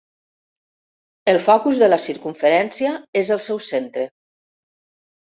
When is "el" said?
1.33-1.37, 3.35-3.43